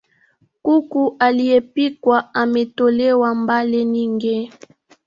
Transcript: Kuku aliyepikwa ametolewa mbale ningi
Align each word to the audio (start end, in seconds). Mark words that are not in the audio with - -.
Kuku 0.61 1.15
aliyepikwa 1.19 2.33
ametolewa 2.33 3.35
mbale 3.35 3.85
ningi 3.85 4.51